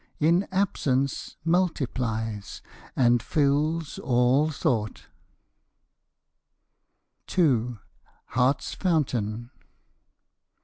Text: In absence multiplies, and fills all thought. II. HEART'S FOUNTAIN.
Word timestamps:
In 0.19 0.47
absence 0.51 1.37
multiplies, 1.45 2.63
and 2.95 3.21
fills 3.21 3.99
all 3.99 4.49
thought. 4.49 5.05
II. 7.37 7.77
HEART'S 8.29 8.73
FOUNTAIN. 8.73 9.51